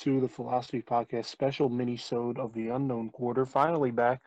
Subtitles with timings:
[0.00, 3.46] to the Philosophy Podcast special mini-sode of the Unknown Quarter.
[3.46, 4.20] Finally back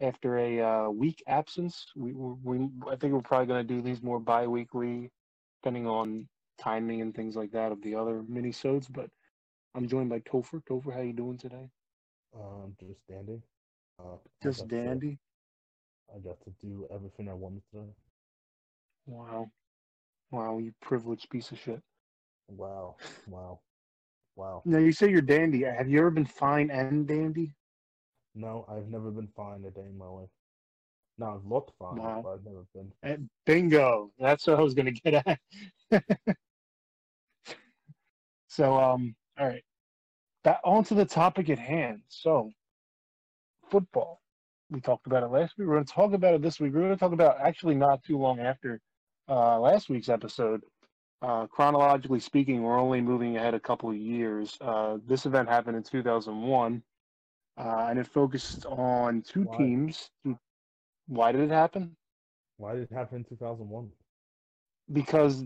[0.00, 1.86] after a uh, week absence.
[1.94, 5.10] We, we, I think we're probably going to do these more bi-weekly,
[5.62, 6.26] depending on
[6.58, 8.88] timing and things like that of the other mini-sodes.
[8.88, 9.08] But
[9.74, 10.62] I'm joined by Topher.
[10.68, 11.68] Topher, how you doing today?
[12.34, 13.42] Um, just dandy.
[13.98, 15.18] Uh, I Just to- dandy.
[16.12, 17.84] I got to do everything I wanted to.
[19.06, 19.50] Wow,
[20.30, 21.80] wow, you privileged piece of shit.
[22.48, 22.96] Wow,
[23.28, 23.60] wow,
[24.40, 24.62] wow.
[24.64, 25.62] Now you say you're dandy.
[25.62, 27.52] Have you ever been fine and dandy?
[28.34, 30.28] No, I've never been fine a day in my life.
[31.18, 32.92] No, I've looked fine, but I've never been.
[33.02, 34.10] Eh, Bingo.
[34.18, 35.38] That's what I was gonna get at.
[38.48, 39.64] so, um, all right.
[40.44, 42.00] That on to the topic at hand.
[42.08, 42.52] So,
[43.70, 44.22] football.
[44.70, 45.66] We talked about it last week.
[45.66, 46.72] We're going to talk about it this week.
[46.72, 48.80] We're going to talk about actually not too long after
[49.28, 50.62] uh, last week's episode.
[51.22, 54.56] Uh, chronologically speaking, we're only moving ahead a couple of years.
[54.60, 56.82] Uh, this event happened in 2001,
[57.58, 59.58] uh, and it focused on two Why?
[59.58, 60.10] teams.
[61.08, 61.96] Why did it happen?
[62.56, 63.90] Why did it happen in 2001?
[64.92, 65.44] because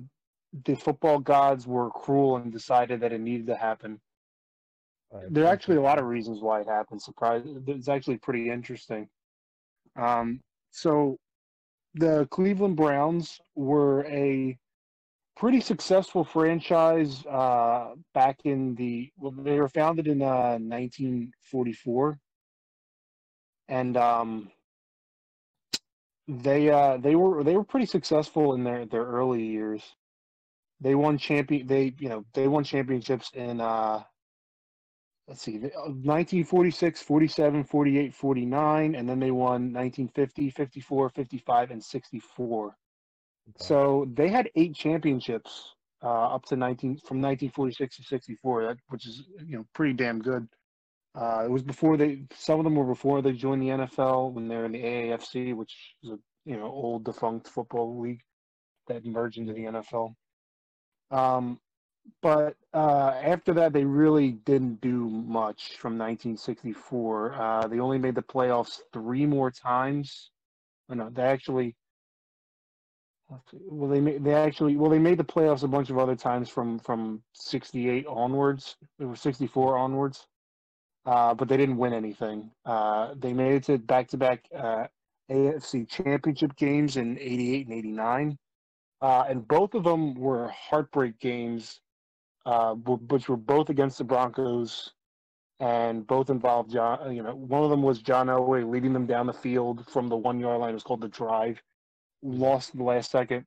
[0.64, 4.00] the football gods were cruel and decided that it needed to happen.
[5.30, 7.00] There are actually a lot of reasons why it happened.
[7.00, 7.42] Surprise!
[7.68, 9.08] It's actually pretty interesting.
[9.94, 10.40] Um,
[10.72, 11.18] so,
[11.94, 14.58] the Cleveland Browns were a
[15.36, 19.10] pretty successful franchise uh, back in the.
[19.18, 22.18] Well, they were founded in uh, 1944,
[23.68, 24.50] and um,
[26.28, 29.82] they uh, they were they were pretty successful in their their early years.
[30.80, 31.66] They won champion.
[31.66, 33.60] They you know they won championships in.
[33.60, 34.02] Uh,
[35.28, 42.76] let's see, 1946, 47, 48, 49, and then they won 1950, 54, 55, and 64.
[43.58, 49.06] So they had eight championships uh, up to 19 from 1946 to 64, that, which
[49.06, 50.48] is you know pretty damn good.
[51.14, 54.48] Uh, it was before they some of them were before they joined the NFL when
[54.48, 58.20] they were in the AAFC, which is a you know old defunct football league
[58.88, 60.14] that merged into the NFL.
[61.10, 61.60] Um,
[62.20, 67.34] but uh, after that, they really didn't do much from 1964.
[67.34, 70.30] Uh, they only made the playoffs three more times.
[70.90, 71.76] Oh, no, they actually.
[73.52, 76.48] Well, they made they actually well they made the playoffs a bunch of other times
[76.48, 78.76] from from '68 onwards.
[78.98, 80.26] Was '64 onwards,
[81.06, 82.50] uh, but they didn't win anything.
[82.64, 84.44] Uh, they made it to back to back
[85.30, 88.38] AFC Championship games in '88 and '89,
[89.00, 91.80] uh, and both of them were heartbreak games
[92.46, 94.92] uh, which were both against the Broncos,
[95.60, 97.14] and both involved John.
[97.14, 100.16] You know, one of them was John Elway leading them down the field from the
[100.16, 100.70] one yard line.
[100.70, 101.62] It was called the drive.
[102.24, 103.44] Lost the last second.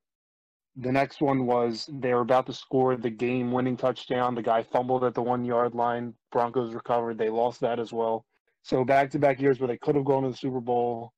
[0.75, 4.35] The next one was they were about to score the game winning touchdown.
[4.35, 6.13] The guy fumbled at the one yard line.
[6.31, 7.17] Broncos recovered.
[7.17, 8.25] They lost that as well.
[8.61, 11.11] So back to back years where they could have gone to the Super Bowl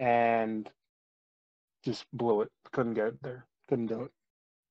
[0.00, 0.68] and
[1.84, 2.50] just blew it.
[2.72, 3.46] Couldn't get there.
[3.68, 4.10] Couldn't do it.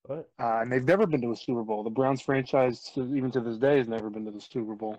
[0.05, 1.83] But Uh, and they've never been to a Super Bowl.
[1.83, 4.97] The Browns franchise, even to this day, has never been to the Super Bowl.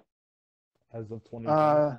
[0.94, 1.98] as of 20, Uh,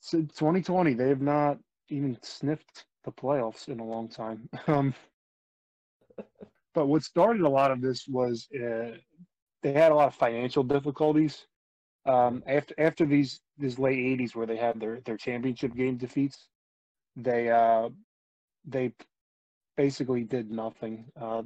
[0.00, 1.58] so 2020, they have not
[1.88, 4.48] even sniffed the playoffs in a long time.
[4.68, 4.94] Um,
[6.74, 8.96] but what started a lot of this was uh,
[9.62, 11.46] they had a lot of financial difficulties.
[12.06, 16.48] Um, after after these these late 80s, where they had their their championship game defeats,
[17.16, 17.90] they uh,
[18.64, 18.92] they
[19.76, 21.06] basically did nothing.
[21.20, 21.42] Uh,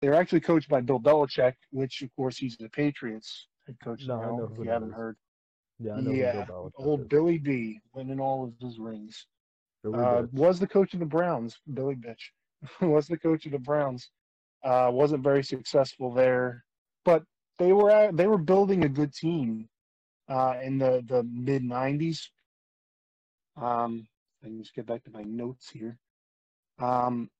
[0.00, 4.06] they were actually coached by Bill Belichick, which of course he's the Patriots head coach
[4.06, 4.36] No, I now.
[4.36, 4.94] know if you haven't is.
[4.96, 5.16] heard,
[5.78, 7.08] yeah, I know yeah, Bill old.
[7.08, 9.26] Billy B winning all of his rings.
[9.94, 12.30] Uh, was the coach of the Browns, Billy Bitch.
[12.80, 14.10] was the coach of the Browns.
[14.64, 16.64] Uh, wasn't very successful there,
[17.04, 17.22] but
[17.58, 19.68] they were at, they were building a good team
[20.28, 22.28] uh, in the the mid '90s.
[23.56, 24.06] Um,
[24.42, 25.98] let me just get back to my notes here.
[26.78, 27.30] Um,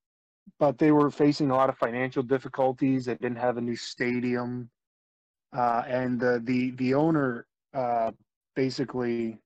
[0.59, 3.06] but they were facing a lot of financial difficulties.
[3.06, 4.71] They didn't have a new stadium,
[5.53, 8.12] uh, and the the the owner uh,
[8.55, 9.38] basically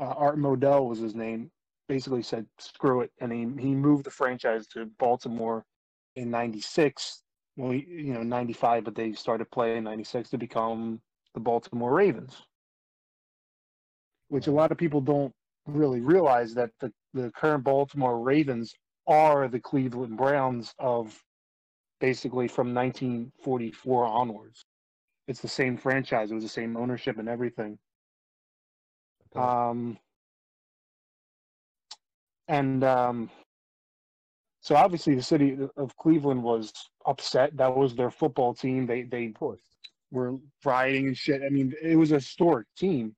[0.00, 1.50] uh, Art Modell was his name.
[1.90, 5.66] Basically said screw it, and he he moved the franchise to Baltimore
[6.14, 7.24] in '96.
[7.56, 11.02] Well, he- you know '95, but they started playing '96 to become
[11.34, 12.46] the Baltimore Ravens,
[14.28, 15.34] which a lot of people don't
[15.66, 18.72] really realize that the the current Baltimore Ravens
[19.08, 21.20] are the Cleveland Browns of
[21.98, 24.64] basically from 1944 onwards.
[25.26, 26.30] It's the same franchise.
[26.30, 27.80] It was the same ownership and everything.
[29.36, 29.44] Okay.
[29.44, 29.98] Um,
[32.50, 33.30] and um,
[34.60, 36.72] so obviously the city of Cleveland was
[37.06, 37.56] upset.
[37.56, 38.86] That was their football team.
[38.86, 39.32] They they
[40.10, 41.42] were rioting and shit.
[41.46, 43.14] I mean, it was a historic team.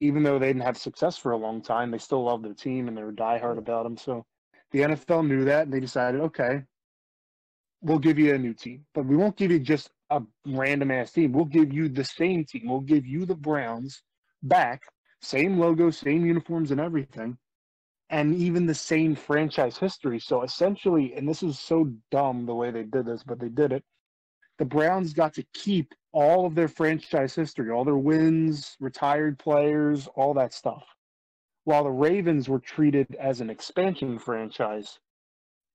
[0.00, 2.88] Even though they didn't have success for a long time, they still loved their team
[2.88, 3.96] and they were diehard about them.
[3.96, 4.26] So
[4.70, 6.62] the NFL knew that and they decided, okay,
[7.80, 11.12] we'll give you a new team, but we won't give you just a random ass
[11.12, 11.32] team.
[11.32, 12.64] We'll give you the same team.
[12.66, 14.02] We'll give you the Browns
[14.42, 14.82] back,
[15.22, 17.38] same logo, same uniforms, and everything,
[18.10, 20.18] and even the same franchise history.
[20.18, 23.72] So essentially, and this is so dumb the way they did this, but they did
[23.72, 23.84] it.
[24.58, 30.06] The Browns got to keep all of their franchise history, all their wins, retired players,
[30.14, 30.84] all that stuff.
[31.64, 35.00] While the Ravens were treated as an expansion franchise,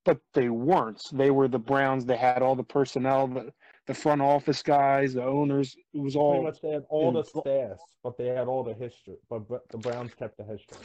[0.04, 1.02] but they weren't.
[1.12, 2.06] They were the Browns.
[2.06, 3.52] They had all the personnel, the,
[3.86, 5.76] the front office guys, the owners.
[5.92, 6.32] It was all.
[6.32, 9.16] Pretty much they had all the staff, but they had all the history.
[9.28, 10.78] But, but the Browns kept the history.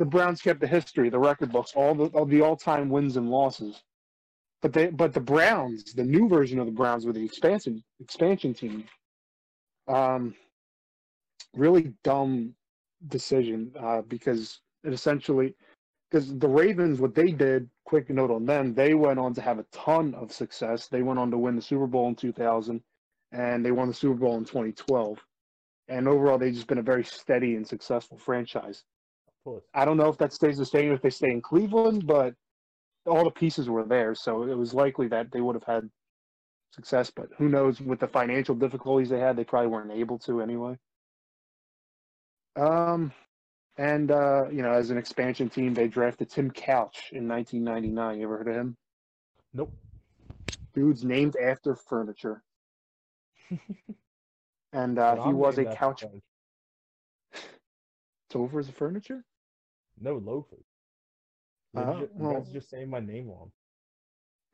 [0.00, 3.18] The Browns kept the history, the record books, all the all the all time wins
[3.18, 3.82] and losses.
[4.62, 8.54] But they but the Browns, the new version of the Browns were the expansion expansion
[8.54, 8.84] team.
[9.88, 10.34] Um
[11.54, 12.54] really dumb
[13.08, 15.54] decision uh, because it essentially
[16.10, 19.58] because the Ravens what they did, quick note on them, they went on to have
[19.58, 20.88] a ton of success.
[20.88, 22.82] They went on to win the Super Bowl in 2000
[23.32, 25.18] and they won the Super Bowl in 2012.
[25.88, 28.82] And overall they've just been a very steady and successful franchise.
[29.44, 29.64] Course.
[29.72, 32.34] I don't know if that stays the same if they stay in Cleveland, but
[33.06, 35.88] all the pieces were there, so it was likely that they would have had
[36.72, 37.10] success.
[37.10, 37.80] But who knows?
[37.80, 40.76] With the financial difficulties they had, they probably weren't able to anyway.
[42.56, 43.12] Um,
[43.78, 48.18] and uh, you know, as an expansion team, they drafted Tim Couch in 1999.
[48.18, 48.76] You ever heard of him?
[49.54, 49.72] Nope.
[50.74, 52.42] Dude's named after furniture,
[54.72, 56.02] and uh, he was a couch.
[56.02, 56.22] French.
[58.28, 59.24] Tover's a furniture.
[60.00, 60.64] No loafers.
[61.76, 63.50] Uh, ju- well- guys just saying my name wrong.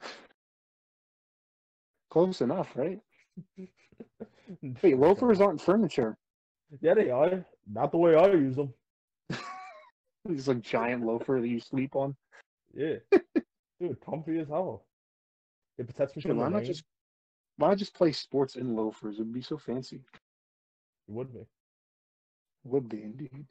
[2.10, 2.98] Close enough, right?
[4.82, 6.16] Wait, loafers aren't furniture.
[6.80, 7.44] Yeah, they are.
[7.70, 8.72] Not the way I use them.
[10.28, 12.16] He's a giant loafer that you sleep on.
[12.74, 12.96] Yeah.
[13.80, 14.84] Dude, comfy as hell.
[15.78, 16.66] It protects me Shit, from the why not rain.
[16.66, 16.84] just
[17.58, 19.16] why not just play sports in loafers?
[19.16, 19.96] It'd be so fancy.
[19.96, 21.40] It would be.
[22.64, 23.46] Would be indeed.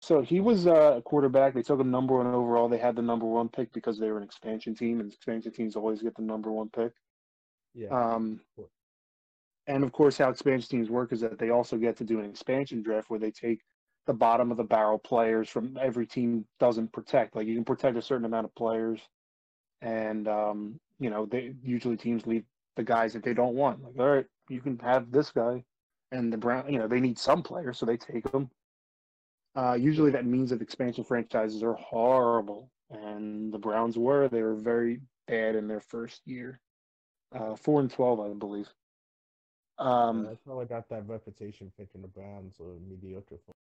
[0.00, 1.54] So he was uh, a quarterback.
[1.54, 2.68] They took him number one overall.
[2.68, 5.74] They had the number one pick because they were an expansion team, and expansion teams
[5.74, 6.92] always get the number one pick.
[7.74, 7.88] Yeah.
[7.88, 8.40] Um,
[9.66, 12.26] and of course, how expansion teams work is that they also get to do an
[12.26, 13.60] expansion draft where they take
[14.06, 17.34] the bottom of the barrel players from every team doesn't protect.
[17.34, 19.00] Like you can protect a certain amount of players,
[19.82, 22.44] and um, you know they usually teams leave
[22.76, 23.82] the guys that they don't want.
[23.82, 25.64] Like, all right, you can have this guy,
[26.12, 28.50] and the Brown, you know, they need some players, so they take them.
[29.56, 34.28] Uh, usually, that means that expansion franchises are horrible, and the Browns were.
[34.28, 36.60] They were very bad in their first year,
[37.34, 38.68] uh, four and twelve, I believe.
[39.78, 43.38] Um, Yeah, that's how I got that reputation thinking the Browns are mediocre.
[43.46, 43.52] For.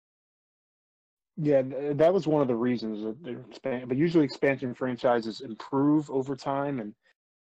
[1.37, 1.63] Yeah,
[1.95, 3.89] that was one of the reasons that they're expand.
[3.89, 6.93] But usually, expansion franchises improve over time, and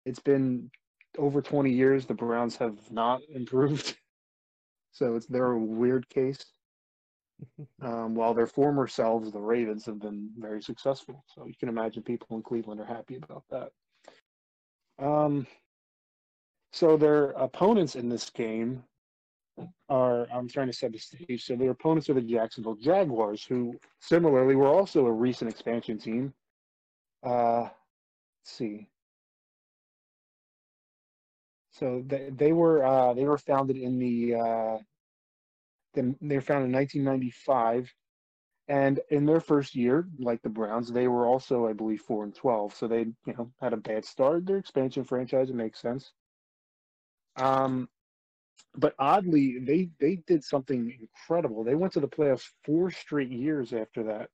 [0.05, 0.69] it's been
[1.17, 2.05] over twenty years.
[2.05, 3.95] The Browns have not improved,
[4.91, 6.51] so it's they're a weird case.
[7.81, 11.23] Um, while their former selves, the Ravens, have been very successful.
[11.33, 13.71] So you can imagine people in Cleveland are happy about that.
[15.03, 15.47] Um,
[16.71, 18.83] so their opponents in this game
[19.89, 21.43] are I'm trying to set the stage.
[21.45, 26.33] So their opponents are the Jacksonville Jaguars, who similarly were also a recent expansion team.
[27.23, 27.71] Uh, let's
[28.43, 28.87] see.
[31.71, 34.35] So they they were uh, they were founded in the
[35.97, 37.93] uh, the, they were founded in 1995,
[38.67, 42.35] and in their first year, like the Browns, they were also I believe four and
[42.35, 42.73] 12.
[42.75, 44.45] So they you know had a bad start.
[44.45, 46.13] Their expansion franchise it makes sense.
[47.35, 47.89] Um,
[48.75, 51.63] but oddly, they they did something incredible.
[51.63, 54.29] They went to the playoffs four straight years after that.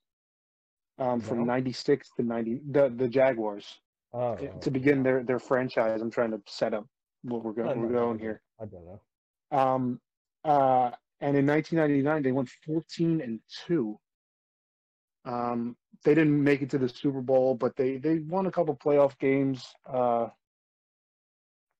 [1.00, 1.46] Um, from Wow.
[1.46, 3.82] '96 to '90, the the Jaguars
[4.14, 6.02] Oh, to begin their their franchise.
[6.02, 6.88] I'm trying to set up
[7.24, 8.42] what we're going we're going here.
[8.60, 9.02] I don't know.
[9.52, 10.02] Um,
[10.44, 14.00] uh, and in 1999, they went 14 and two.
[15.26, 18.76] Um, they didn't make it to the Super Bowl, but they they won a couple
[18.76, 19.74] playoff games.
[19.86, 20.28] Uh,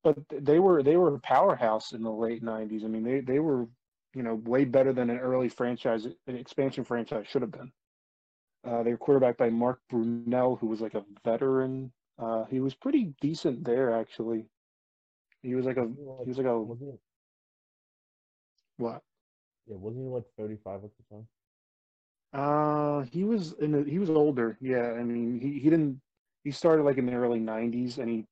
[0.04, 2.84] but they were they were a powerhouse in the late 90s.
[2.84, 3.68] I mean, they they were
[4.14, 7.72] you know way better than an early franchise, an expansion franchise should have been.
[8.66, 11.92] Uh, they were quarterbacked by Mark Brunell, who was like a veteran.
[12.20, 14.46] Uh, he was pretty decent there, actually.
[15.44, 15.88] He was like a
[16.24, 16.66] he was like a
[18.78, 19.02] what?
[19.68, 21.28] Yeah, wasn't he like 35 at the time?
[22.34, 24.58] Uh, he was in the, he was older.
[24.62, 26.02] Yeah, I mean, he, he didn't
[26.44, 28.26] he started like in the early '90s, and he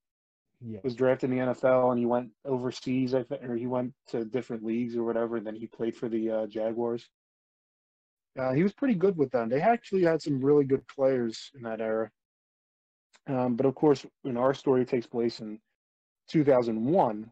[0.62, 0.82] Yeah.
[0.84, 4.26] was drafted in the NFL and he went overseas, I think, or he went to
[4.26, 5.38] different leagues or whatever.
[5.38, 7.10] And then he played for the uh, Jaguars.
[8.38, 9.50] Uh, he was pretty good with them.
[9.50, 12.12] They actually had some really good players in that era.
[13.28, 15.60] Um, but of course, know, our story takes place in
[16.28, 17.32] 2001,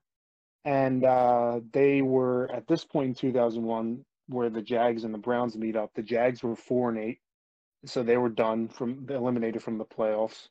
[0.65, 5.58] and uh, they were at this point in 2001 where the Jags and the Browns
[5.58, 5.91] meet up.
[5.93, 7.20] The Jags were four and eight,
[7.86, 10.48] so they were done from eliminated from the playoffs,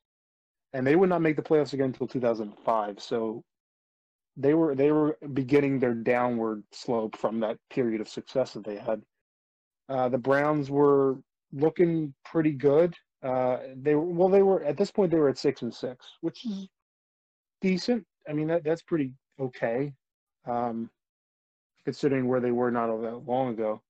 [0.72, 3.00] and they would not make the playoffs again until 2005.
[3.00, 3.42] So
[4.36, 8.76] they were they were beginning their downward slope from that period of success that they
[8.76, 9.02] had.
[9.88, 11.16] Uh, the Browns were
[11.52, 12.94] looking pretty good.
[13.22, 14.28] Uh, they were well.
[14.28, 15.10] They were at this point.
[15.10, 16.68] They were at six and six, which is
[17.60, 18.04] decent.
[18.28, 19.92] I mean, that that's pretty okay,
[20.46, 20.90] um,
[21.84, 23.82] considering where they were not all that long ago.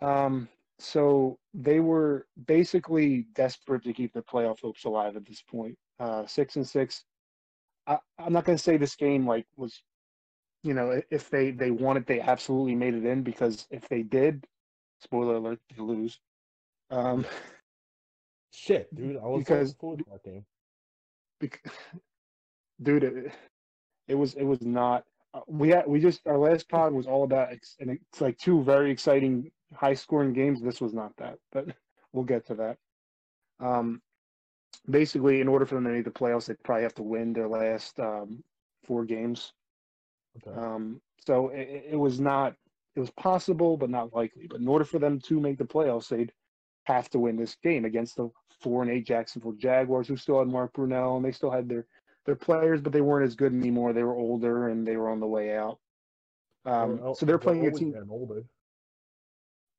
[0.00, 5.76] Um, so they were basically desperate to keep their playoff hopes alive at this point.
[5.98, 7.04] Uh, six and six.
[7.86, 9.82] I, I'm not going to say this game like was,
[10.62, 14.02] you know, if they they won it, they absolutely made it in because if they
[14.02, 14.46] did,
[15.00, 16.18] spoiler alert, they lose.
[16.90, 17.24] Um,
[18.52, 19.16] Shit, dude.
[19.16, 20.44] I was Because- forward to that game.
[21.40, 21.62] bec-
[22.82, 23.32] dude, it,
[24.10, 25.04] it was it was not.
[25.34, 28.36] uh, We had we just our last pod was all about ex, and it's like
[28.38, 30.60] two very exciting, high scoring games.
[30.60, 31.66] This was not that, but
[32.12, 32.76] we'll get to that.
[33.60, 34.02] Um,
[34.88, 37.48] basically, in order for them to make the playoffs, they'd probably have to win their
[37.48, 38.42] last um,
[38.84, 39.52] four games.
[40.36, 40.58] Okay.
[40.58, 42.54] Um, so it, it was not.
[42.96, 44.48] It was possible, but not likely.
[44.48, 46.32] But in order for them to make the playoffs, they'd
[46.84, 50.48] have to win this game against the four and eight Jacksonville Jaguars, who still had
[50.48, 51.86] Mark Brunell and they still had their
[52.26, 53.92] their players, but they weren't as good anymore.
[53.92, 55.78] They were older and they were on the way out.
[56.64, 57.94] Um, They're so they're playing a team.
[58.10, 58.42] older.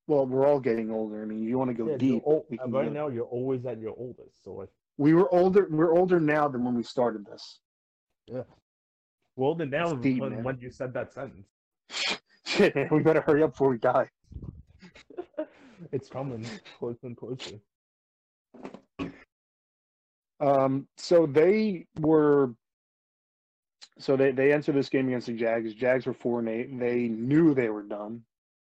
[0.07, 1.21] Well, we're all getting older.
[1.21, 2.24] I mean, you want to go Yeah, deep.
[2.25, 4.43] old, we, right go- now you're always at your oldest.
[4.43, 5.67] So like, we were older.
[5.69, 7.60] We're older now than when we started this.
[8.27, 8.43] yeah.
[9.38, 11.48] Well, then now deep, when, when you said that sentence,
[12.45, 14.10] Shit, man, we better hurry up before we die.
[15.93, 16.45] it's coming
[16.77, 17.55] closer and closer.
[20.41, 22.53] Um, so they were.
[24.00, 25.74] So they they entered this game against the Jags.
[25.75, 26.79] Jags were four and eight.
[26.79, 28.24] They knew they were done.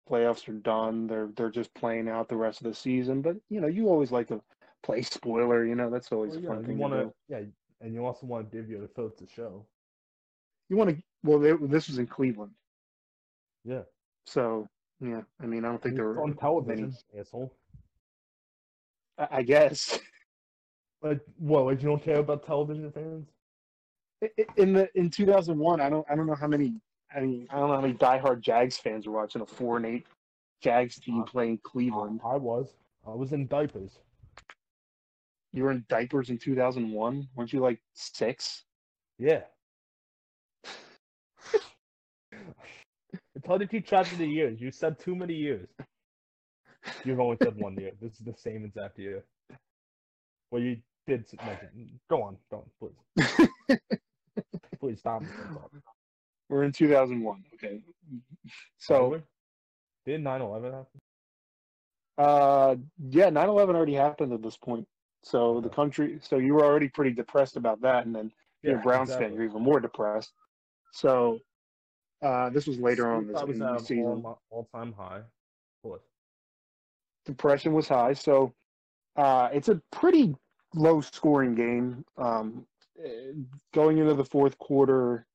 [0.09, 1.07] Playoffs are done.
[1.07, 3.21] They're they're just playing out the rest of the season.
[3.21, 4.41] But you know, you always like to
[4.83, 5.65] play spoiler.
[5.65, 7.13] You know, that's always Well, a fun you thing want to do.
[7.29, 7.41] yeah,
[7.79, 9.65] and you also want to give your foot to show.
[10.69, 11.01] You want to.
[11.23, 12.51] Well, they, this was in Cleveland,
[13.63, 13.83] Yeah,
[14.25, 14.67] so
[14.99, 15.21] yeah.
[15.39, 17.53] I mean, I don't think it's there were on many- television, asshole.
[19.17, 19.99] I, I guess
[21.01, 21.65] Like, what?
[21.65, 23.27] Like, you don't care about television fans?
[24.57, 26.79] In the in 2001, I don't I don't know how many.
[27.15, 29.85] I mean, I don't know how many diehard Jags fans were watching a four and
[29.85, 30.05] eight
[30.61, 32.21] Jags team Uh, playing Cleveland.
[32.23, 32.75] I was.
[33.05, 33.99] I was in diapers.
[35.53, 37.29] You were in diapers in 2001.
[37.35, 38.65] Weren't you like six?
[39.17, 39.43] Yeah.
[42.31, 44.61] it's hard to keep track of the years.
[44.61, 45.67] You said too many years.
[47.03, 47.91] You've only said one year.
[48.01, 49.23] This is the same exact year.
[50.51, 50.77] Well, you
[51.07, 51.25] did.
[52.09, 53.77] Go on, go on, please.
[54.79, 55.23] please stop.
[56.49, 57.43] We're in 2001.
[57.55, 57.81] Okay.
[58.77, 59.21] So,
[60.05, 60.85] did 9/11 happen?
[62.17, 62.75] uh,
[63.09, 64.87] yeah, 9/11 already happened at this point.
[65.23, 66.19] So the country.
[66.21, 68.31] So you were already pretty depressed about that, and then
[68.63, 69.33] you're a Browns fan.
[69.33, 70.33] You're even more depressed.
[70.91, 71.39] So,
[72.21, 74.23] uh, this was later on this was in the season.
[74.25, 75.21] all, all-time high.
[75.83, 76.03] Course.
[77.25, 78.13] depression was high.
[78.13, 78.53] So
[79.15, 80.35] uh, it's a pretty
[80.75, 82.05] low scoring game.
[82.17, 82.65] Um,
[83.73, 85.25] going into the fourth quarter,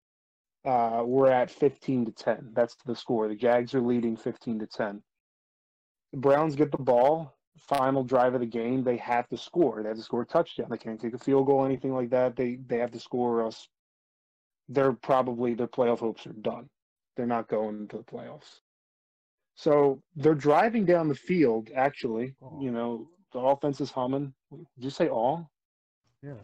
[0.64, 2.50] uh, we're at 15 to 10.
[2.52, 3.28] That's the score.
[3.28, 5.02] The Jags are leading 15 to 10.
[6.12, 7.32] The Browns get the ball.
[7.58, 9.82] Final drive of the game, they have to score.
[9.82, 10.66] They have to score a touchdown.
[10.70, 12.36] They can't take a field goal, anything like that.
[12.36, 13.68] They they have to score, or else
[14.68, 16.68] they're probably their playoff hopes are done.
[17.16, 18.60] They're not going to the playoffs.
[19.54, 21.70] So they're driving down the field.
[21.74, 24.32] Actually, you know, the offense is humming.
[24.50, 25.50] Did you say all?
[26.22, 26.40] Yeah.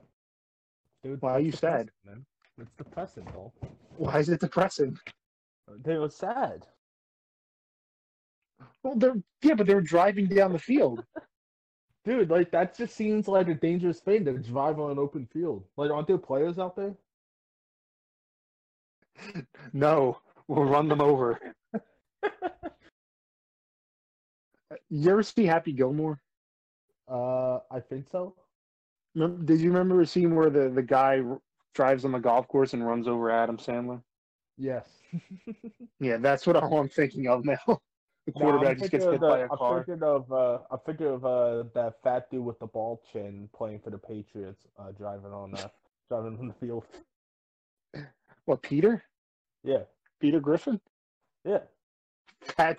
[1.02, 1.90] Dude, Why are you sad?
[2.04, 2.26] Man.
[2.60, 3.50] It's depressing, though.
[3.96, 4.98] Why is it depressing?
[5.82, 6.66] They were sad.
[8.82, 11.02] Well, they're yeah, but they're driving down the field.
[12.04, 15.64] Dude, like that just seems like a dangerous thing to drive on an open field.
[15.78, 16.94] Like, aren't there players out there?
[19.72, 21.40] No, we'll run them over.
[24.88, 26.20] You ever see Happy Gilmore?
[27.08, 28.34] Uh, I think so.
[29.14, 31.40] Remember, did you remember a scene where the, the guy r-
[31.74, 34.02] drives on the golf course and runs over Adam Sandler?
[34.56, 35.02] Yes.
[36.00, 37.58] Yeah, that's what all I'm thinking of now.
[38.26, 39.84] The quarterback just gets hit by a I'm car.
[39.84, 43.80] thinking of uh, I'm thinking of uh, that fat dude with the bald chin playing
[43.80, 45.68] for the Patriots, uh, driving on uh,
[46.08, 46.84] driving on the field.
[48.44, 49.02] What Peter?
[49.64, 49.84] Yeah,
[50.20, 50.80] Peter Griffin?
[51.44, 51.58] yeah.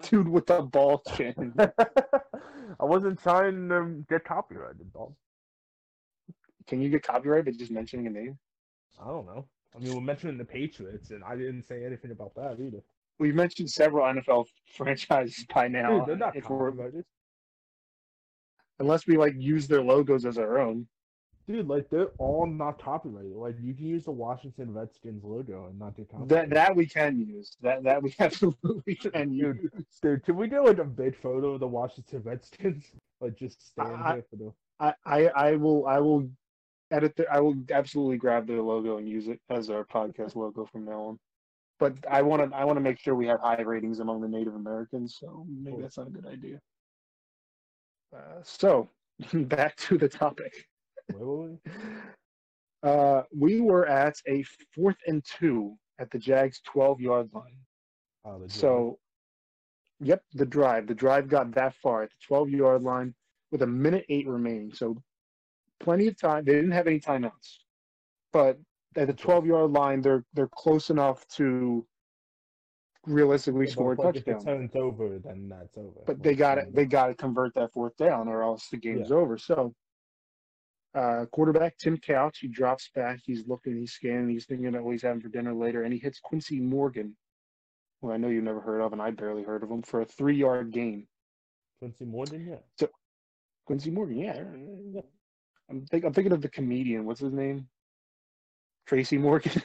[0.01, 1.53] Dude with the ball chin.
[2.79, 5.13] I wasn't trying to get copyrighted, dog.
[6.67, 8.38] Can you get copyright by just mentioning a name?
[9.01, 9.48] I don't know.
[9.75, 12.82] I mean, we're mentioning the Patriots, and I didn't say anything about that either.
[13.20, 16.00] We've mentioned several NFL franchises by now.
[16.00, 17.05] Dude, they're not copyrighted.
[18.79, 20.88] unless we like use their logos as our own.
[21.45, 23.33] Dude, like they're all not copyrighted.
[23.33, 26.50] Like you can use the Washington Redskins logo and not get That copyrighted.
[26.53, 27.57] that we can use.
[27.62, 29.57] That that we absolutely can use.
[30.01, 32.85] Dude, can we do like a big photo of the Washington Redskins?
[33.21, 34.53] Like just stand I- here for the.
[34.81, 36.29] I, I I will I will
[36.91, 40.65] edit the, I will absolutely grab their logo and use it as our podcast logo
[40.65, 41.19] from now on.
[41.79, 44.27] But I want to I want to make sure we have high ratings among the
[44.27, 45.81] Native Americans, so maybe Cool.
[45.83, 46.59] that's not a good idea.
[48.13, 48.89] Uh, so
[49.33, 50.53] back to the topic.
[51.12, 51.60] Wait.
[52.83, 54.43] Uh, we were at a
[54.75, 57.57] fourth and two at the Jags 12 yard line.
[58.25, 59.00] Oh, So,
[60.01, 60.88] yep, the drive.
[60.88, 63.15] The drive got that far at the 12 yard line
[63.51, 64.74] with a minute eight remaining.
[64.74, 65.01] So,
[65.79, 66.43] plenty of time.
[66.43, 67.60] They didn't have any timeouts,
[68.33, 68.60] but
[68.98, 71.88] at the 12 yard line, they're they're close enough to
[73.05, 74.43] realistically Yeah, score a but if it touchdown.
[74.43, 76.01] turns over, then that's over.
[76.05, 76.74] But they got it.
[76.74, 79.38] They got to convert that fourth down, or else the game's over.
[79.38, 79.74] So,
[80.95, 83.19] uh, quarterback Tim Couch, he drops back.
[83.23, 83.77] He's looking.
[83.77, 84.29] He's scanning.
[84.29, 87.15] He's thinking about what he's having for dinner later, and he hits Quincy Morgan,
[88.01, 90.05] who I know you've never heard of, and I barely heard of him, for a
[90.05, 91.07] three-yard gain.
[91.79, 92.57] Quincy Morgan, yeah.
[92.79, 92.89] So,
[93.65, 94.43] Quincy Morgan, yeah.
[95.69, 97.05] I'm, think, I'm thinking of the comedian.
[97.05, 97.67] What's his name?
[98.85, 99.63] Tracy Morgan.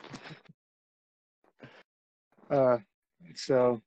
[2.50, 2.78] uh,
[3.34, 3.82] so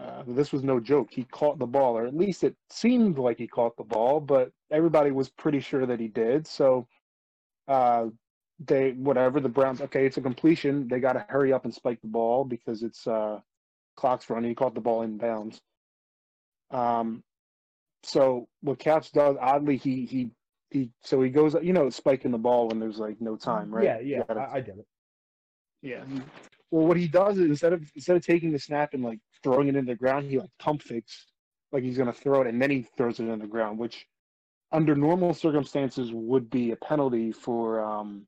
[0.00, 1.08] uh, this was no joke.
[1.10, 4.50] He caught the ball, or at least it seemed like he caught the ball, but
[4.70, 6.46] everybody was pretty sure that he did.
[6.46, 6.86] So
[7.68, 8.06] uh,
[8.58, 10.88] they, whatever the Browns, okay, it's a completion.
[10.88, 13.40] They got to hurry up and spike the ball because it's uh,
[13.96, 14.50] clock's running.
[14.50, 15.60] He caught the ball in bounds.
[16.70, 17.22] Um,
[18.02, 20.30] so what Couch does, oddly, he he
[20.70, 20.90] he.
[21.02, 23.84] So he goes, you know, spiking the ball when there's like no time, right?
[23.84, 24.86] Yeah, yeah, gotta- I, I get it.
[25.82, 26.04] yeah.
[26.70, 29.68] Well, what he does is instead of instead of taking the snap and like throwing
[29.68, 31.26] it in the ground, he like pump fakes,
[31.72, 34.06] like he's gonna throw it, and then he throws it in the ground, which
[34.72, 38.26] under normal circumstances would be a penalty for um.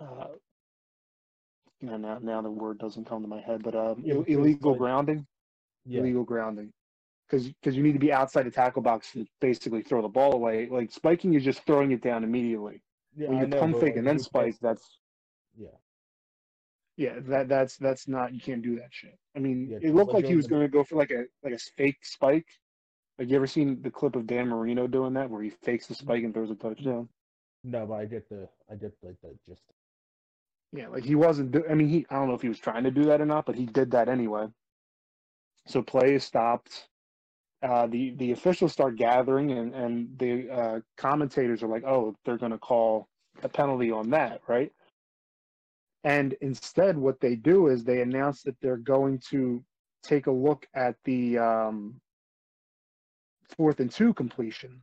[0.00, 0.28] Uh,
[1.80, 4.74] you know, now now the word doesn't come to my head, but um, ill- illegal
[4.74, 5.26] grounding
[5.84, 6.72] Yeah, illegal grounding
[7.28, 10.32] because because you need to be outside the tackle box to basically throw the ball
[10.34, 10.68] away.
[10.70, 12.82] Like spiking is just throwing it down immediately.
[13.16, 13.28] yeah.
[13.28, 14.98] when you know, pump fake and then spike, that's
[16.96, 19.18] yeah, that that's that's not you can't do that shit.
[19.36, 21.24] I mean, Yeah, it looked like, like he was going to go for like a
[21.42, 22.48] like a fake spike.
[23.18, 25.94] Like you ever seen the clip of Dan Marino doing that where he fakes the
[25.94, 27.08] spike and throws a touchdown?
[27.64, 29.62] no, but I get the, I get like the just.
[30.72, 31.52] Yeah, like he wasn't.
[31.52, 33.26] Do- I mean, he I don't know if he was trying to do that or
[33.26, 34.48] not, but he did that anyway.
[35.66, 36.88] So play is stopped.
[37.62, 42.38] Uh, the the officials start gathering, and and the uh, commentators are like, "Oh, they're
[42.38, 43.08] going to call
[43.42, 44.72] a penalty on that, right?"
[46.04, 49.62] And instead, what they do is they announce that they're going to
[50.02, 52.00] take a look at the um,
[53.56, 54.82] fourth and two completion,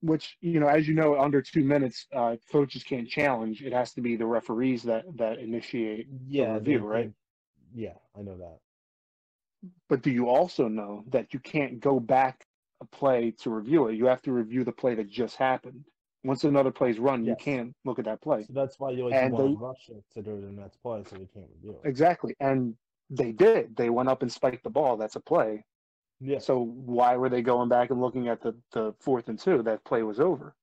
[0.00, 3.62] which you know, as you know, under two minutes, uh, coaches can't challenge.
[3.62, 6.06] It has to be the referees that that initiate.
[6.28, 7.12] Yeah, review, they right?
[7.74, 8.58] Yeah, I know that.
[9.88, 12.46] But do you also know that you can't go back
[12.80, 13.96] a play to review it?
[13.96, 15.84] You have to review the play that just happened.
[16.24, 17.38] Once another play's run, Yes.
[17.38, 18.42] you can't look at that play.
[18.44, 21.18] So that's why you always want to rush it to do the next play, so
[21.18, 21.88] we can't review it.
[21.88, 22.76] Exactly, and
[23.10, 23.76] they did.
[23.76, 24.96] They went up and spiked the ball.
[24.96, 25.64] That's a play.
[26.20, 26.38] Yeah.
[26.38, 29.62] So why were they going back and looking at the the fourth and two?
[29.62, 30.54] That play was over.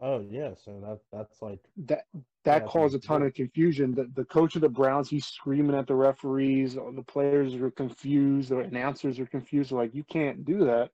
[0.00, 2.04] Oh yeah, so that that's like That
[2.44, 3.94] that Yeah, caused a ton of confusion.
[3.94, 6.74] The the coach of the Browns, he's screaming at the referees.
[6.74, 8.50] The players are confused.
[8.50, 9.70] The announcers are confused.
[9.70, 10.90] They're like, you can't do that.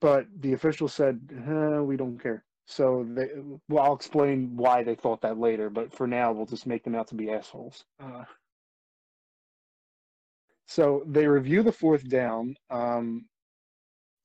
[0.00, 2.44] But the official said, eh, we don't care.
[2.66, 3.28] So they,
[3.68, 5.70] well, I'll explain why they thought that later.
[5.70, 7.84] But for now, we'll just make them out to be assholes.
[8.02, 8.24] Uh,
[10.66, 12.56] so they review the fourth down.
[12.70, 13.26] Um,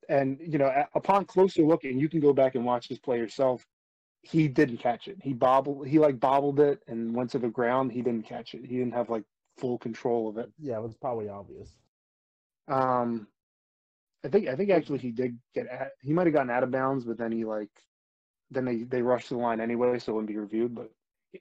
[0.09, 3.17] and you know, upon closer look, and you can go back and watch this play
[3.17, 3.65] yourself
[4.23, 5.17] he didn't catch it.
[5.21, 5.87] He bobbled.
[5.87, 7.91] He like bobbled it and went to the ground.
[7.91, 8.65] He didn't catch it.
[8.65, 9.23] He didn't have like
[9.57, 10.51] full control of it.
[10.59, 11.69] yeah, it was probably obvious.
[12.67, 13.27] Um,
[14.23, 15.91] I think I think actually he did get at.
[16.01, 17.71] He might have gotten out of bounds, but then he like,
[18.51, 20.75] then they they rushed the line anyway, so it wouldn't be reviewed.
[20.75, 20.91] But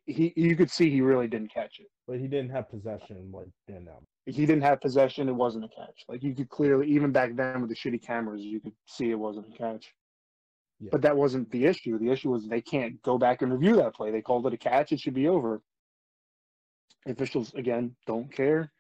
[0.07, 1.89] he you could see he really didn't catch it.
[2.07, 3.89] But he didn't have possession like then.
[4.27, 5.29] He didn't have possession.
[5.29, 6.05] It wasn't a catch.
[6.09, 9.19] Like you could clearly, even back then with the shitty cameras, you could see it
[9.19, 9.93] wasn't a catch.
[10.79, 10.91] Yeah.
[10.93, 11.99] But that wasn't the issue.
[11.99, 14.11] The issue was they can't go back and review that play.
[14.11, 14.93] They called it a catch.
[14.93, 15.61] It should be over.
[17.07, 18.73] Officials again don't care.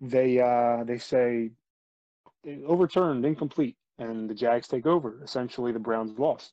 [0.00, 1.50] They uh, they say
[2.66, 5.20] overturned, incomplete, and the Jags take over.
[5.22, 6.52] Essentially, the Browns lost.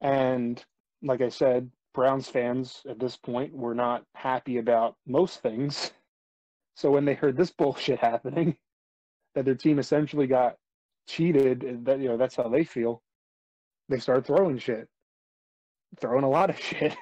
[0.00, 0.62] And
[1.02, 5.92] like I said, Browns fans at this point were not happy about most things.
[6.76, 8.56] So when they heard this bullshit happening,
[9.36, 10.56] that their team essentially got
[11.06, 13.00] cheated, and that you know that's how they feel,
[13.88, 14.88] they started throwing shit,
[16.00, 16.96] throwing a lot of shit,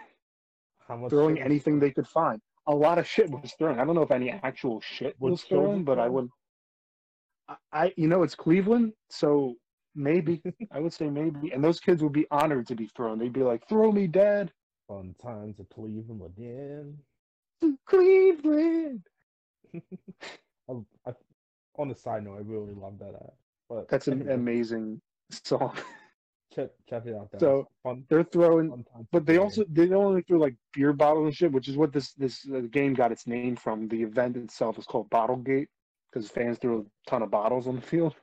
[1.09, 2.41] throwing shit anything they could find.
[2.67, 3.81] A lot of shit was thrown.
[3.81, 6.29] I don't know if any actual shit Was was thrown, children but I would.
[7.73, 9.55] I you know it's Cleveland, so
[9.95, 13.19] maybe I would say maybe, and those kids would be honored to be thrown.
[13.19, 14.53] They'd be like, "Throw me, Dad."
[14.89, 16.99] Fun times at Cleveland again.
[17.87, 19.03] Cleveland.
[19.75, 19.81] I,
[21.07, 21.13] I,
[21.77, 23.33] on a side note, I really love that ad.
[23.69, 25.01] But That's an anyway, amazing
[25.31, 25.77] song.
[26.55, 27.31] check check it out.
[27.33, 27.41] Guys.
[27.41, 31.25] So, fun, They're throwing, fun but they also they don't only throw like beer bottles
[31.27, 33.89] and shit, which is what this this uh, game got its name from.
[33.89, 35.69] The event itself is called Bottlegate
[36.13, 38.15] because fans threw a ton of bottles on the field.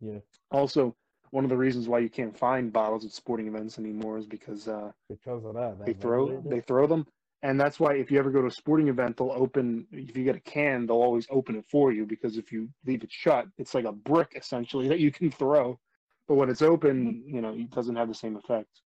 [0.00, 0.18] Yeah
[0.50, 0.96] Also,
[1.30, 4.68] one of the reasons why you can't find bottles at sporting events anymore is because
[4.68, 5.76] uh, because of that.
[5.84, 7.06] they throw they throw them,
[7.42, 10.24] and that's why if you ever go to a sporting event, they'll open if you
[10.24, 13.46] get a can, they'll always open it for you because if you leave it shut,
[13.58, 15.78] it's like a brick essentially that you can throw.
[16.26, 18.82] But when it's open, you know, it doesn't have the same effect.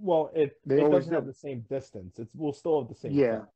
[0.00, 2.18] Well, it They it doesn't have the same distance.
[2.18, 3.12] It's we'll still have the same.
[3.12, 3.26] Yeah.
[3.26, 3.52] effect.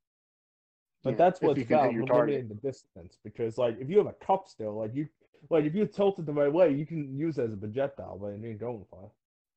[1.05, 3.99] But Yeah, that's what's you can hit about limiting the distance because like if you
[3.99, 5.09] have a cup still, like you
[5.51, 8.19] like if you tilt it the right way, you can use it as a projectile,
[8.19, 9.11] but it ain't going far.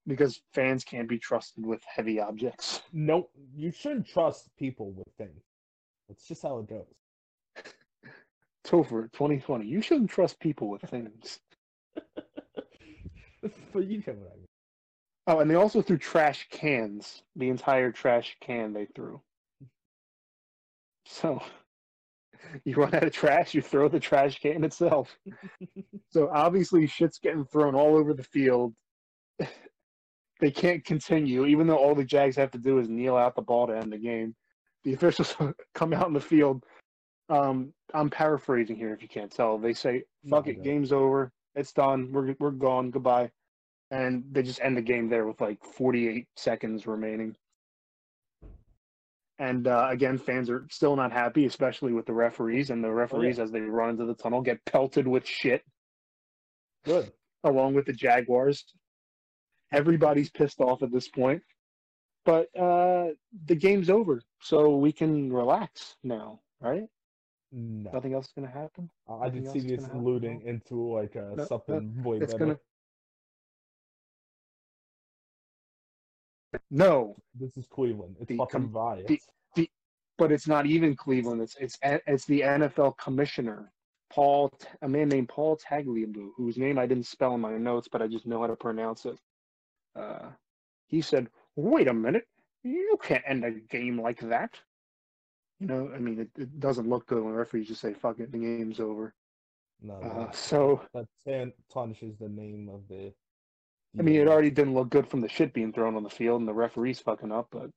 [0.07, 2.81] because fans can't be trusted with heavy objects.
[2.93, 5.41] No, you shouldn't trust people with things.
[6.07, 6.85] That's just how it goes.
[8.65, 9.65] Topher, 2020.
[9.65, 11.39] You shouldn't trust people with things.
[13.73, 14.45] but you know what I mean.
[15.27, 17.23] Oh, and they also threw trash cans.
[17.35, 19.21] The entire trash can they threw.
[21.05, 21.41] So
[22.65, 25.15] you run out of trash, you throw the trash can itself.
[26.09, 28.73] so obviously shit's getting thrown all over the field.
[30.39, 33.41] they can't continue, even though all the Jags have to do is kneel out the
[33.41, 34.35] ball to end the game.
[34.83, 35.35] The officials
[35.73, 36.63] come out in the field.
[37.29, 39.57] Um, I'm paraphrasing here if you can't tell.
[39.57, 41.31] They say, fuck it, game's over.
[41.55, 42.11] It's done.
[42.11, 42.91] We're we're gone.
[42.91, 43.31] Goodbye.
[43.91, 47.35] And they just end the game there with like 48 seconds remaining.
[49.37, 52.69] And uh, again, fans are still not happy, especially with the referees.
[52.69, 55.63] And the referees, as they run into the tunnel, get pelted with shit
[56.85, 57.11] Good.
[57.43, 58.63] along with the Jaguars.
[59.73, 61.41] Everybody's pissed off at this point.
[62.23, 63.09] But uh,
[63.45, 66.85] the game's over, so we can relax now, right?
[67.51, 68.89] No, Nothing else is going to happen.
[69.07, 72.45] I nothing did see this gonna happen, into like uh, no, something way It's better.
[72.45, 72.57] going
[76.71, 78.15] No, This is Cleveland.
[78.19, 79.07] It's The fucking riot.
[79.07, 79.21] the-
[80.17, 81.41] but it's not even Cleveland.
[81.41, 83.71] It's it's it's the NFL commissioner,
[84.09, 84.49] Paul,
[84.81, 88.07] a man named Paul Tagliabue, whose name I didn't spell in my notes, but I
[88.07, 89.19] just know how to pronounce it.
[89.93, 90.29] Uh,
[90.87, 92.27] he said, "Wait a minute,
[92.63, 94.57] you can't end a game like that."
[95.59, 98.31] You know, I mean, it, it doesn't look good when referees just say, "Fuck it,
[98.31, 99.13] the game's over."
[99.81, 101.07] no, Uh, so, that
[101.69, 103.13] tarnishes the name of the.
[103.97, 106.41] I mean, it already didn't look good from the shit being thrown on the field
[106.41, 107.69] and the referees fucking up, but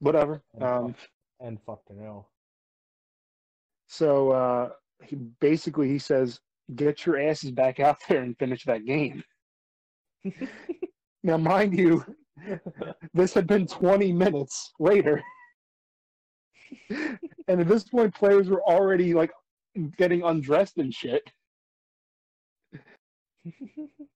[0.00, 0.42] whatever.
[0.54, 0.94] And Um,
[1.40, 2.30] and fucking hell.
[3.86, 4.70] So uh,
[5.02, 6.40] he basically he says,
[6.74, 9.22] "Get your asses back out there and finish that game."
[11.26, 12.04] Now, mind you,
[13.14, 15.22] this had been 20 minutes later,
[16.90, 19.30] and at this point, players were already like
[19.96, 21.22] getting undressed and shit.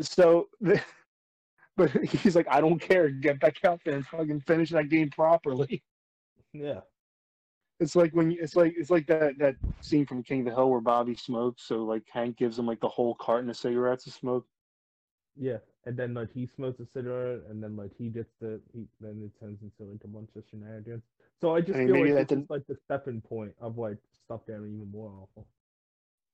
[0.00, 0.48] So,
[1.76, 3.08] but he's like, "I don't care.
[3.08, 5.82] Get back out there and fucking finish that game properly."
[6.52, 6.80] yeah.
[7.80, 10.70] It's like when it's like it's like that that scene from King of the Hill
[10.70, 11.62] where Bobby smokes.
[11.62, 14.46] So like Hank gives him like the whole carton of cigarettes to smoke.
[15.36, 18.86] Yeah, and then like he smokes a cigarette, and then like he gets the he,
[19.00, 21.04] then it turns into like a bunch of shenanigans.
[21.40, 23.98] So I just I mean, feel like that this like the stepping point of like
[24.24, 25.46] stuff getting even more awful.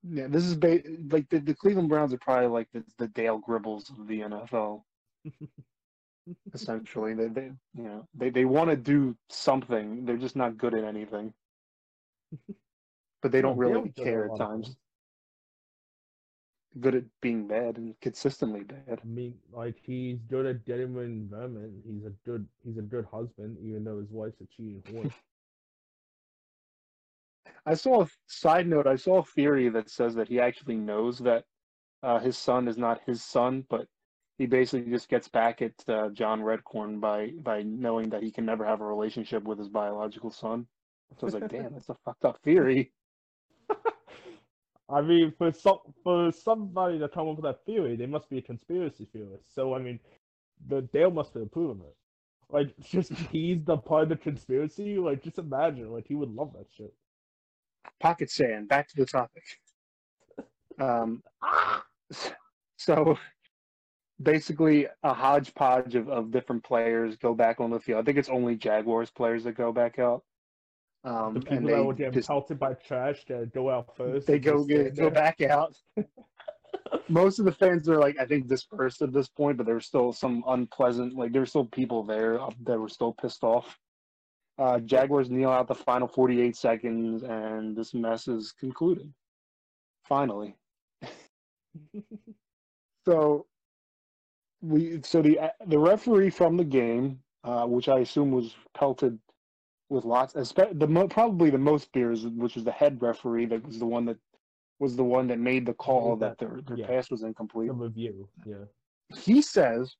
[0.07, 3.39] Yeah, this is ba- like the, the Cleveland Browns are probably like the, the Dale
[3.39, 4.83] Gribbles of the NFL.
[6.55, 10.05] Essentially, they, they you know they, they want to do something.
[10.05, 11.33] They're just not good at anything.
[13.23, 14.77] But they don't really care at times.
[16.81, 19.01] Good at being bad and consistently bad.
[19.03, 21.73] I mean, like he's good at getting environment.
[21.87, 25.11] He's a good he's a good husband, even though his wife's a cheating whore.
[27.67, 28.87] I saw a side note.
[28.87, 31.45] I saw a theory that says that he actually knows that
[32.03, 33.87] uh, his son is not his son, but
[34.37, 38.45] he basically just gets back at uh, John Redcorn by by knowing that he can
[38.45, 40.67] never have a relationship with his biological son.
[41.19, 42.93] So I was like, damn, that's a fucked up theory.
[44.89, 45.53] I mean, for
[46.03, 49.55] for somebody to come up with that theory, they must be a conspiracy theorist.
[49.55, 50.01] So I mean,
[50.69, 51.97] the Dale must have approved of it.
[52.51, 54.99] Like, just he's the part of the conspiracy.
[54.99, 56.93] Like, just imagine, like he would love that shit.
[58.01, 58.69] Pocket sand.
[58.69, 59.43] Back to the topic.
[60.81, 61.23] Um,
[62.77, 63.17] so
[64.23, 68.01] basically a hodgepodge of, of different players go back on the field.
[68.01, 70.23] I think it's only Jaguars players that go back out.
[71.05, 74.27] Um, The people that would get just, pelted by trash that go out first.
[74.27, 75.75] they go get, go back out.
[77.09, 79.87] Most of the fans are like I think dispersed at this point, but there there's
[79.87, 83.79] still some unpleasant like there's still people there uh, that were still pissed off.
[84.57, 89.13] Uh, Jaguars kneel out the final 48 seconds, and this mess is concluded.
[90.05, 90.57] Finally.
[93.07, 93.47] So
[94.63, 99.19] we so the the referee from the game, uh, which I assume was pelted
[99.91, 103.79] with lots, the mo- probably the most beers, which was the head referee that was
[103.79, 104.17] the one that
[104.79, 106.87] was the one that made the call that that- their their yeah.
[106.87, 107.69] pass was incomplete.
[107.69, 108.65] The review, yeah.
[109.15, 109.97] He says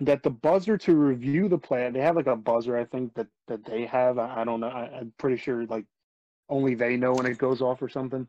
[0.00, 3.28] that the buzzer to review the play, they have like a buzzer, I think that
[3.48, 4.18] that they have.
[4.18, 4.68] I, I don't know.
[4.68, 5.84] I, I'm pretty sure like
[6.48, 8.26] only they know when it goes off or something.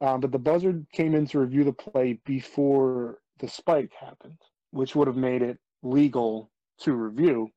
[0.00, 4.38] Um, but the buzzer came in to review the play before the spike happened,
[4.70, 7.50] which would have made it legal to review.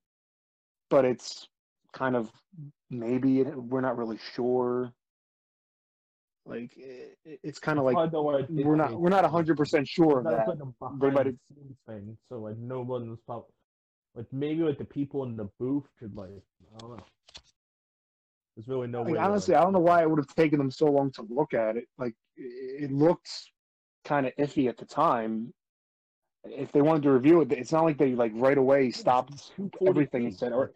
[0.90, 1.48] But it's
[1.94, 2.32] kind of
[2.90, 4.94] maybe it, we're not really sure.
[6.46, 9.88] Like it, it's kind of like Hard to, like, we're not we're not hundred percent
[9.88, 10.48] sure of that.
[10.48, 11.36] like They might have-
[11.88, 12.18] thing.
[12.30, 13.48] So like no one was probably
[14.16, 16.30] like maybe like the people in the booth could like
[16.76, 17.04] I don't know.
[18.56, 19.20] There's really no Like, way.
[19.20, 21.78] honestly, I don't know why it would have taken them so long to look at
[21.78, 21.86] it.
[21.98, 23.30] Like it looked
[24.04, 25.54] kind of iffy at the time.
[26.44, 29.54] If they wanted to review it, it's not like they like right away stopped
[29.88, 30.74] everything and said, like, "Or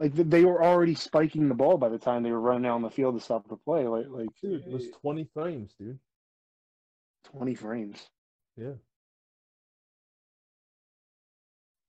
[0.00, 2.82] like they were already spiking the ball by the time they were running out on
[2.82, 6.00] the field to stop the play." Like like Dude, it was 20 frames, dude.
[7.24, 8.10] twenty frames.
[8.56, 8.74] Yeah.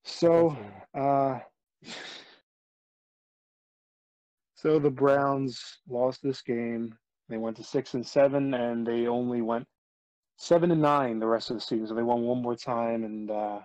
[0.04, 0.58] So
[0.94, 1.40] uh,
[4.56, 6.98] so the Browns lost this game.
[7.30, 9.68] They went to six and seven, and they only went
[10.38, 11.88] seven and nine the rest of the season.
[11.88, 13.62] So they won one more time, and uh,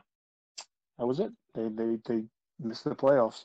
[0.99, 1.33] that was it.
[1.55, 2.25] They they they
[2.61, 3.45] missed the playoffs.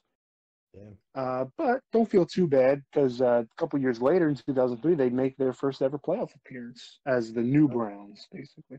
[0.74, 0.98] Damn.
[1.16, 5.10] Uh, but don't feel too bad because uh, a couple years later, in 2003, they
[5.10, 8.78] make their first ever playoff appearance as the new Browns, basically.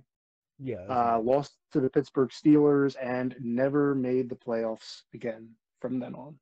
[0.58, 0.86] Yeah.
[0.88, 5.50] Uh, lost to the Pittsburgh Steelers and never made the playoffs again
[5.80, 6.38] from then on.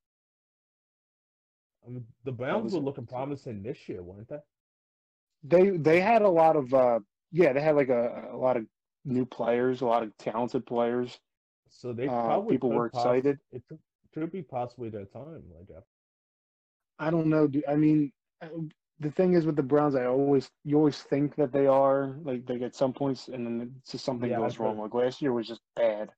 [1.86, 4.38] I mean, the Browns were looking promising this year, weren't they?
[5.42, 7.00] They they had a lot of uh,
[7.32, 8.66] yeah, they had like a, a lot of
[9.06, 11.18] new players, a lot of talented players.
[11.70, 13.38] So they Uh, probably people were excited.
[13.50, 13.78] It could,
[14.12, 15.80] could be possibly their time, like uh,
[16.98, 17.46] I don't know.
[17.46, 17.64] dude.
[17.68, 18.48] I mean, uh,
[19.00, 22.46] the thing is with the Browns, I always you always think that they are like
[22.46, 24.78] they at some points, and then it's just something Yeah, goes wrong.
[24.78, 26.10] Like last year was just bad.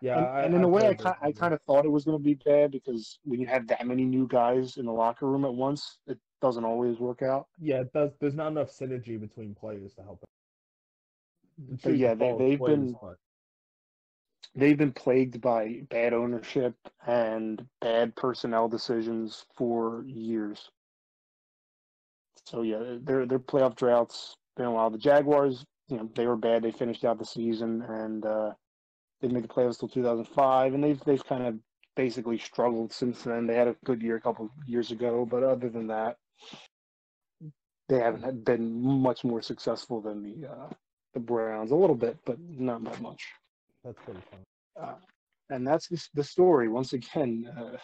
[0.00, 1.90] Yeah, and, I, and in a I've way, I heard I kind of thought it
[1.90, 4.92] was going to be bad because when you have that many new guys in the
[4.92, 7.48] locker room at once, it doesn't always work out.
[7.58, 10.22] Yeah, it does, there's not enough synergy between players to help.
[10.22, 10.28] it.
[11.96, 12.98] Yeah, they they've plays, been
[14.54, 16.74] they've been plagued by bad ownership
[17.06, 20.70] and bad personnel decisions for years.
[22.46, 24.90] So yeah, their their playoff droughts been a while.
[24.90, 26.62] The Jaguars, you know, they were bad.
[26.62, 28.50] They finished out the season and uh,
[29.20, 31.58] they made the playoffs till 2005, and they've they've kind of
[31.96, 33.46] basically struggled since then.
[33.46, 36.16] They had a good year a couple years ago, but other than that,
[37.88, 40.68] they haven't been much more successful than the uh,
[41.14, 41.70] the Browns.
[41.70, 43.22] A little bit, but not that much.
[43.84, 44.40] That's pretty fun.
[44.80, 44.94] Uh,
[45.50, 46.68] and that's the, the story.
[46.68, 47.76] Once again, uh,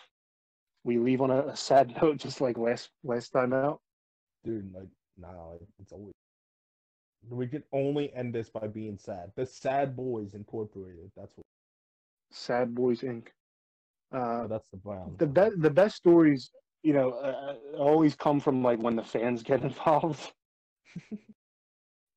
[0.84, 3.80] we leave on a, a sad note, just like last last time out.
[4.44, 6.12] Dude, like, nah, it's always.
[7.28, 9.32] We can only end this by being sad.
[9.34, 11.10] The Sad Boys Incorporated.
[11.16, 11.44] That's what.
[12.30, 13.28] Sad Boys Inc.
[14.14, 15.18] Uh, oh, that's the Browns.
[15.18, 19.42] the best the best stories, you know, uh, always come from like when the fans
[19.42, 20.32] get involved.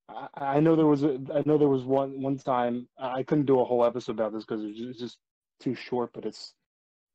[0.09, 3.45] I, I know there was a, I know there was one one time I couldn't
[3.45, 5.17] do a whole episode about this because it was just, it's just
[5.59, 6.53] too short, but it's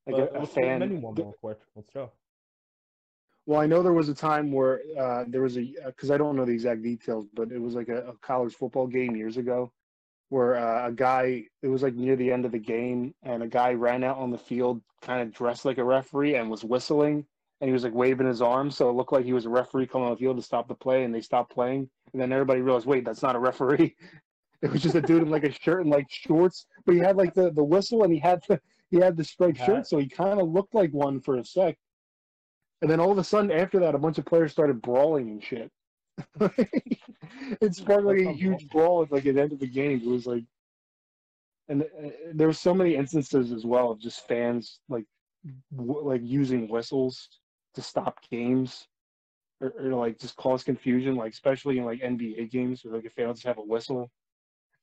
[0.07, 0.83] like But a, a fan.
[0.83, 1.59] anyone real quick.
[1.75, 2.11] Let's go.
[3.47, 6.37] Well, I know there was a time where uh, there was a because I don't
[6.37, 9.73] know the exact details, but it was like a, a college football game years ago,
[10.31, 13.49] where uh, a guy it was like near the end of the game, and a
[13.49, 17.27] guy ran out on the field, kind of dressed like a referee, and was whistling,
[17.61, 19.87] and he was like waving his arms, so it looked like he was a referee
[19.87, 22.61] coming on the field to stop the play, and they stopped playing, and then everybody
[22.61, 23.95] realized, wait, that's not a referee.
[24.63, 27.19] It was just a dude in like a shirt and like shorts, but he had
[27.19, 28.59] like the, the whistle and he had the
[28.91, 29.67] he had the striped Hat.
[29.67, 31.77] shirt, so he kind of looked like one for a sec.
[32.81, 35.45] And then all of a sudden, after that, a bunch of players started brawling and
[35.45, 35.71] shit.
[37.61, 40.01] it sparked like a huge brawl at like at the end of the game.
[40.01, 40.45] It was like,
[41.69, 45.05] and uh, there were so many instances as well of just fans like
[45.77, 47.29] w- like using whistles
[47.75, 48.89] to stop games
[49.65, 53.11] or, or like just cause confusion, like especially in like NBA games where like a
[53.11, 54.11] fan will just have a whistle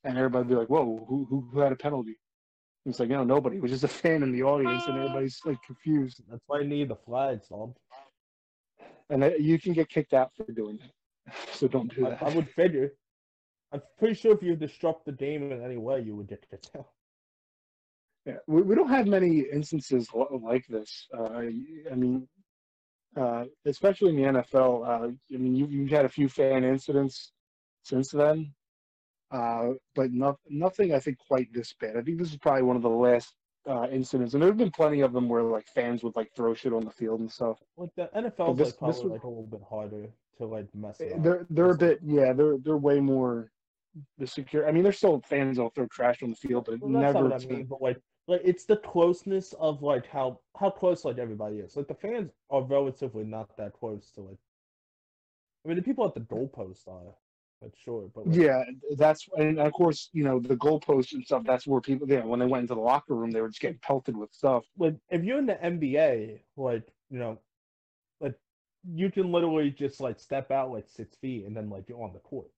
[0.04, 2.17] and everybody be like, "Whoa, who who, who had a penalty?"
[2.86, 3.58] And it's like, no, nobody.
[3.58, 6.22] It was just a fan in the audience, and everybody's like confused.
[6.28, 7.76] That's why I need the flags, dog.
[9.10, 10.91] And that, you can get kicked out for doing that.
[11.54, 12.24] So don't do that.
[12.24, 12.94] I would figure.
[13.72, 16.72] I'm pretty sure if you disrupt the game in any way, you would get kicked
[16.76, 16.88] out.
[18.26, 21.08] Yeah, we, we don't have many instances like this.
[21.15, 21.30] Uh,
[21.91, 22.28] I mean,
[23.15, 24.88] uh, especially in the NFL.
[24.88, 27.32] Uh, I mean, you, you've had a few fan incidents
[27.84, 28.54] since then,
[29.32, 31.97] uh, but no, nothing I think quite this bad.
[31.97, 33.34] I think this is probably one of the last
[33.69, 36.54] uh, incidents, and there have been plenty of them where like fans would like throw
[36.54, 37.60] shit on the field and stuff.
[37.78, 41.00] Like the NFL's this- like probably was- like a little bit harder to like mess
[41.02, 41.21] up.
[41.24, 43.52] They're they're a bit yeah they're they're way more
[44.17, 44.67] the secure.
[44.67, 47.34] I mean, there's still fans that'll throw trash on the field, but Well, never.
[47.34, 47.97] I mean, but like,
[48.28, 51.76] like it's the closeness of like how how close like everybody is.
[51.76, 54.38] Like the fans are relatively not that close to like.
[55.66, 57.14] I mean, the people at the goalpost are,
[57.62, 58.64] like sure, but like, Yeah,
[58.98, 61.44] that's and of course you know the goalpost and stuff.
[61.46, 63.80] That's where people yeah when they went into the locker room they were just getting
[63.80, 64.66] pelted with stuff.
[64.78, 67.40] like if you're in the NBA, like you know,
[68.20, 68.36] like
[68.92, 72.14] you can literally just like step out like six feet and then like you're on
[72.14, 72.50] the court.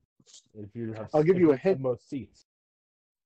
[0.56, 1.80] If you have, I'll give you a hint.
[1.80, 2.45] Most seats.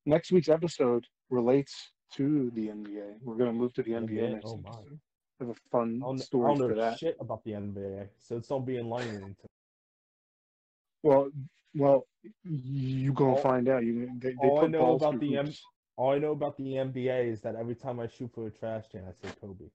[0.05, 3.15] Next week's episode relates to the NBA.
[3.21, 4.31] We're gonna move to the NBA, NBA?
[4.33, 4.83] next Oh, so
[5.39, 6.97] have a fun I don't, I story don't for know that.
[6.99, 9.35] shit about the NBA, so it's don't be enlightening.
[9.41, 9.47] To
[11.03, 11.29] Well,
[11.75, 12.07] well,
[12.43, 13.83] you gonna All- find out.
[13.85, 15.53] You they, they all I know about the M-
[15.95, 18.85] All I know about the NBA is that every time I shoot for a trash
[18.91, 19.65] can, I say Kobe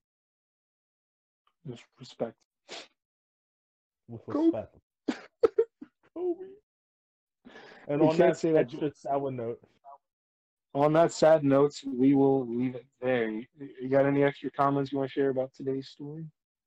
[1.67, 2.35] Just respect.
[4.09, 4.75] with respect.
[6.13, 6.45] Kobe.
[7.87, 9.59] And You on can't that say that- extra sour note,
[10.75, 13.29] On that sad note, we will leave it there.
[13.29, 13.45] You,
[13.81, 16.25] you got any extra comments you want to share about today's story?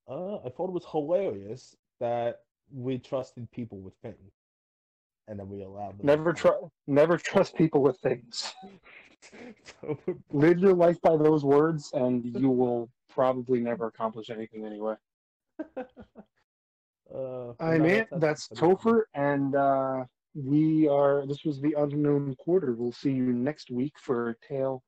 [0.09, 2.41] uh, I thought it was hilarious that
[2.73, 4.33] we trusted people with things,
[5.29, 6.07] and then we allowed them.
[6.07, 8.55] Never trust, Never trust people with things.
[10.33, 14.95] Live your life by those words, and you will probably never accomplish anything anyway.
[15.77, 15.85] uh,
[17.13, 18.07] All but right, man.
[18.13, 18.61] That's that's.
[18.61, 20.05] Topher, and uh,
[20.37, 21.27] we are.
[21.27, 22.75] This was the unknown quarter.
[22.75, 24.85] We'll see you next week for a tale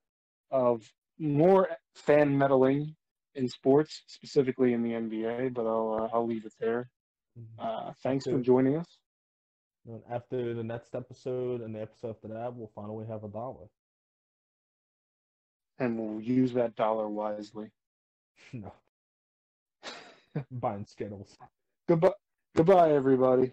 [0.50, 2.96] of more fan meddling
[3.34, 5.54] in sports, specifically in the NBA.
[5.54, 6.90] But I'll uh, I'll leave it there.
[7.58, 8.98] Uh, thanks for joining us.
[9.87, 13.66] And after the next episode and the episode after that, we'll finally have a dollar.
[15.78, 17.70] and we'll use that dollar wisely.
[18.52, 18.72] no.
[20.50, 21.37] Buying Skittles.
[21.88, 22.12] Goodbye,
[22.56, 23.52] goodbye, everybody.